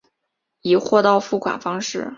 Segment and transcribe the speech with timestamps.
[0.63, 2.09] 以货到付款方式